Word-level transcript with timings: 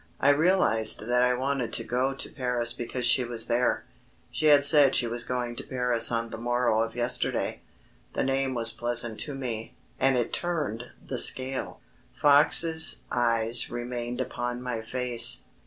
I 0.19 0.29
realised 0.31 1.01
that 1.01 1.21
I 1.21 1.35
wanted 1.35 1.71
to 1.73 1.83
go 1.83 2.15
to 2.15 2.29
Paris 2.31 2.73
because 2.73 3.05
she 3.05 3.23
was 3.23 3.45
there. 3.45 3.83
She 4.31 4.47
had 4.47 4.65
said 4.65 4.85
that 4.87 4.95
she 4.95 5.05
was 5.05 5.23
going 5.23 5.55
to 5.57 5.63
Paris 5.63 6.11
on 6.11 6.31
the 6.31 6.39
morrow 6.39 6.81
of 6.81 6.95
yesterday. 6.95 7.61
The 8.13 8.23
name 8.23 8.55
was 8.55 8.71
pleasant 8.71 9.19
to 9.19 9.35
me, 9.35 9.75
and 9.99 10.17
it 10.17 10.33
turned 10.33 10.85
the 11.07 11.19
scale. 11.19 11.81
Fox's 12.19 13.01
eyes 13.11 13.69
remained 13.69 14.19
upon 14.19 14.59
my 14.63 14.81
face. 14.81 15.43